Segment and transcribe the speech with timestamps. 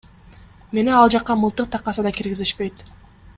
[0.77, 2.83] Мени ал жакка мылтык такаса да киргизишпейт.